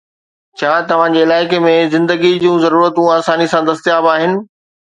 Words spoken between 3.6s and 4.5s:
دستياب آهن؟